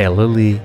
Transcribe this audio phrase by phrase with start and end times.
[0.00, 0.58] Ela lê,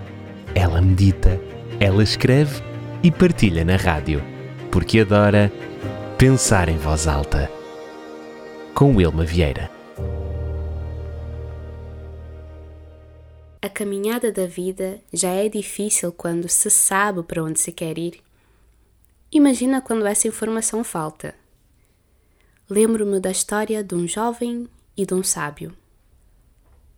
[0.55, 1.37] ela medita,
[1.77, 2.63] ela escreve
[3.03, 4.23] e partilha na rádio,
[4.71, 5.51] porque adora
[6.17, 7.51] pensar em voz alta.
[8.73, 9.69] Com Wilma Vieira.
[13.61, 18.21] A caminhada da vida já é difícil quando se sabe para onde se quer ir.
[19.29, 21.35] Imagina quando essa informação falta.
[22.69, 25.75] Lembro-me da história de um jovem e de um sábio.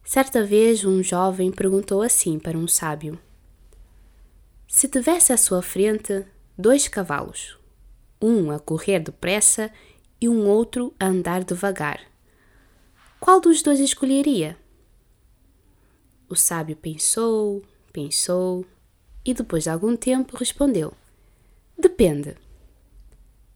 [0.08, 3.20] Certa vez, um jovem perguntou assim para um sábio:
[4.66, 6.26] Se tivesse à sua frente
[6.58, 7.60] dois cavalos,
[8.22, 9.70] um a correr depressa
[10.22, 12.00] e um outro a andar devagar,
[13.20, 14.58] qual dos dois escolheria?
[16.30, 18.66] O sábio pensou, pensou
[19.26, 20.94] e, depois de algum tempo, respondeu:
[21.78, 22.38] Depende.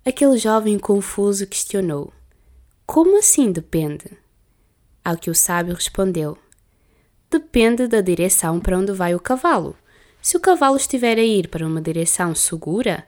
[0.04, 2.12] Aquele jovem confuso questionou:
[2.86, 4.20] Como assim depende?
[5.04, 6.41] Ao que o sábio respondeu:
[7.32, 9.74] Depende da direção para onde vai o cavalo.
[10.22, 13.08] Se o cavalo estiver a ir para uma direção segura,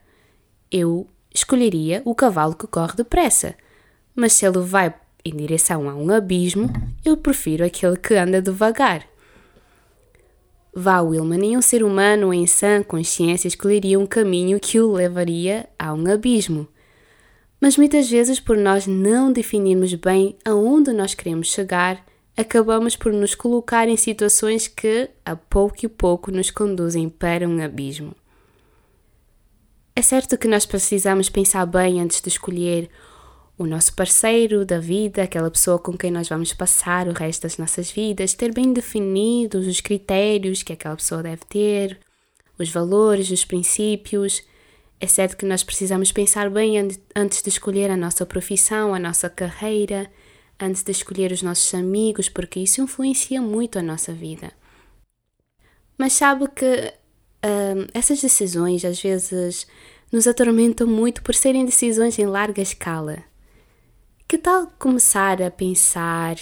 [0.71, 3.53] eu escolheria o cavalo que corre depressa.
[4.16, 4.94] Mas se ele vai
[5.25, 6.71] em direção a um abismo,
[7.03, 9.05] eu prefiro aquele que anda devagar.
[10.73, 15.94] Vá, Wilma, nenhum ser humano em sã consciência escolheria um caminho que o levaria a
[15.94, 16.66] um abismo.
[17.59, 22.03] Mas muitas vezes, por nós não definirmos bem aonde nós queremos chegar,
[22.35, 27.63] acabamos por nos colocar em situações que, a pouco e pouco, nos conduzem para um
[27.63, 28.15] abismo.
[29.95, 32.89] É certo que nós precisamos pensar bem antes de escolher
[33.57, 37.57] o nosso parceiro da vida, aquela pessoa com quem nós vamos passar o resto das
[37.57, 41.99] nossas vidas, ter bem definidos os critérios que aquela pessoa deve ter,
[42.57, 44.43] os valores, os princípios
[45.03, 46.77] é certo que nós precisamos pensar bem
[47.13, 50.09] antes de escolher a nossa profissão, a nossa carreira,
[50.59, 54.51] antes de escolher os nossos amigos, porque isso influencia muito a nossa vida.
[55.97, 59.67] Mas sabe que uh, essas decisões às vezes
[60.11, 63.23] nos atormentam muito por serem decisões em larga escala.
[64.28, 66.38] Que tal começar a pensar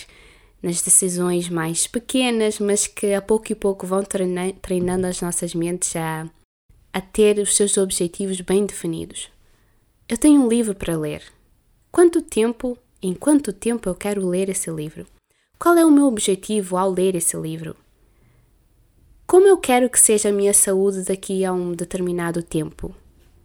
[0.62, 5.96] nas decisões mais pequenas, mas que a pouco e pouco vão treinando as nossas mentes
[5.96, 6.30] a
[6.94, 9.30] a ter os seus objetivos bem definidos.
[10.08, 11.24] Eu tenho um livro para ler.
[11.92, 15.06] Quanto tempo, em quanto tempo eu quero ler esse livro?
[15.58, 17.76] Qual é o meu objetivo ao ler esse livro?
[19.26, 22.94] Como eu quero que seja a minha saúde daqui a um determinado tempo?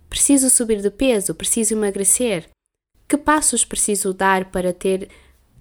[0.09, 1.35] Preciso subir de peso?
[1.35, 2.49] Preciso emagrecer?
[3.09, 5.09] Que passos preciso dar para ter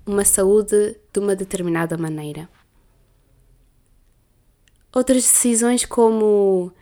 [0.06, 2.50] uma saúde de uma determinada maneira?
[4.94, 6.73] Outras decisões, como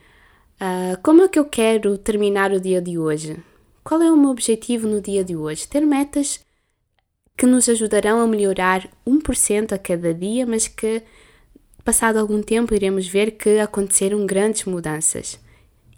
[0.64, 3.38] Uh, como é que eu quero terminar o dia de hoje?
[3.84, 5.68] Qual é o meu objetivo no dia de hoje?
[5.68, 6.40] Ter metas
[7.36, 11.02] que nos ajudarão a melhorar 1% a cada dia, mas que,
[11.84, 15.40] passado algum tempo, iremos ver que aconteceram grandes mudanças.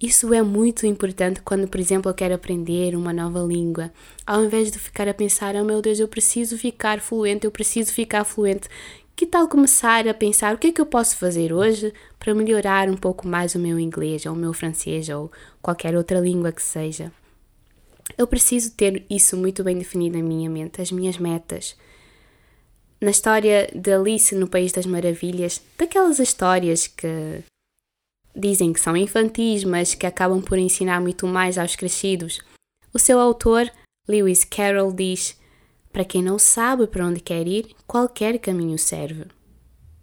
[0.02, 3.92] Isso é muito importante quando, por exemplo, eu quero aprender uma nova língua.
[4.26, 7.94] Ao invés de ficar a pensar, oh meu Deus, eu preciso ficar fluente, eu preciso
[7.94, 8.68] ficar fluente.
[9.16, 12.90] Que tal começar a pensar o que é que eu posso fazer hoje para melhorar
[12.90, 15.32] um pouco mais o meu inglês, ou o meu francês, ou
[15.62, 17.12] qualquer outra língua que seja?
[18.18, 21.76] Eu preciso ter isso muito bem definido na minha mente, as minhas metas.
[23.02, 27.44] Na história de Alice no País das Maravilhas, daquelas histórias que
[28.36, 32.40] dizem que são infantis, mas que acabam por ensinar muito mais aos crescidos,
[32.94, 33.70] o seu autor,
[34.08, 35.38] Lewis Carroll, diz
[35.92, 39.26] para quem não sabe para onde quer ir, qualquer caminho serve.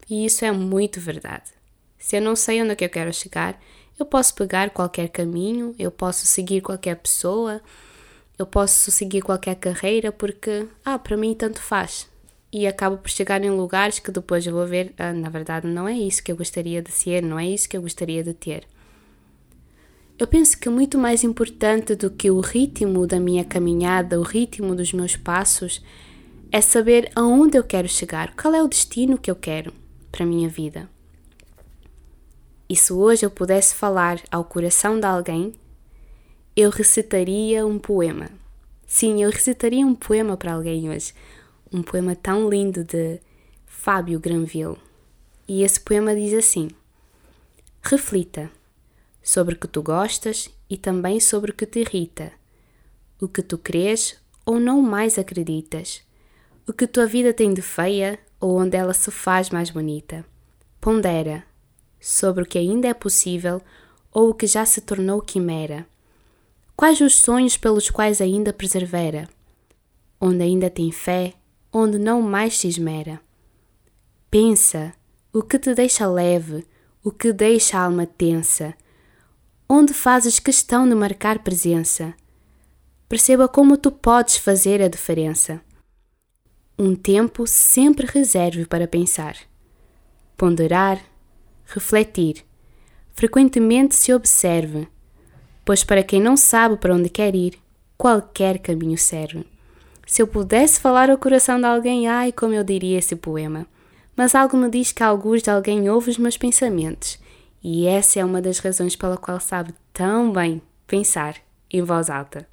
[0.09, 1.51] E isso é muito verdade.
[1.99, 3.61] Se eu não sei onde é que eu quero chegar,
[3.99, 7.61] eu posso pegar qualquer caminho, eu posso seguir qualquer pessoa,
[8.43, 12.09] eu posso seguir qualquer carreira porque, ah, para mim tanto faz.
[12.53, 15.89] E acabo por chegar em lugares que depois eu vou ver, ah, na verdade não
[15.89, 18.65] é isso que eu gostaria de ser, não é isso que eu gostaria de ter.
[20.19, 24.75] Eu penso que muito mais importante do que o ritmo da minha caminhada, o ritmo
[24.75, 25.83] dos meus passos,
[26.51, 29.73] é saber aonde eu quero chegar, qual é o destino que eu quero
[30.11, 30.89] para a minha vida.
[32.69, 35.55] E se hoje eu pudesse falar ao coração de alguém,
[36.55, 38.29] eu recitaria um poema.
[38.87, 41.15] Sim, eu recitaria um poema para alguém hoje.
[41.73, 43.21] Um poema tão lindo de
[43.65, 44.77] Fábio Granville.
[45.49, 46.69] E esse poema diz assim:
[47.83, 48.51] Reflita
[49.23, 52.33] sobre o que tu gostas e também sobre o que te irrita,
[53.21, 56.03] o que tu crês ou não mais acreditas,
[56.69, 60.25] o que tua vida tem de feia ou onde ela se faz mais bonita.
[60.81, 61.45] Pondera
[61.99, 63.63] sobre o que ainda é possível
[64.13, 65.87] ou o que já se tornou quimera.
[66.83, 69.29] Quais os sonhos pelos quais ainda persevera?
[70.21, 71.33] Onde ainda tem fé,
[71.73, 73.21] onde não mais se esmera.
[74.29, 74.93] Pensa
[75.33, 76.67] o que te deixa leve,
[77.05, 78.75] o que deixa a alma tensa,
[79.69, 82.15] onde fazes questão de marcar presença.
[83.09, 85.61] Perceba como tu podes fazer a diferença.
[86.77, 89.37] Um tempo sempre reserve para pensar,
[90.37, 91.01] ponderar,
[91.65, 92.45] refletir.
[93.13, 94.89] Frequentemente se observe,
[95.65, 97.59] pois para quem não sabe para onde quer ir,
[97.97, 99.47] qualquer caminho serve.
[100.07, 103.67] Se eu pudesse falar ao coração de alguém, ai, como eu diria esse poema.
[104.17, 107.19] Mas algo me diz que alguns de alguém ouve os meus pensamentos,
[107.63, 111.37] e essa é uma das razões pela qual sabe tão bem pensar
[111.71, 112.47] em voz alta.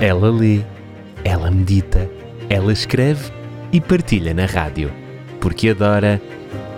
[0.00, 0.62] Ela lê,
[1.24, 2.08] ela medita,
[2.48, 3.30] ela escreve
[3.72, 4.92] e partilha na rádio,
[5.40, 6.22] porque adora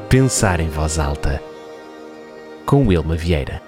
[0.08, 1.42] pensar em voz alta.
[2.64, 3.67] Com Wilma Vieira.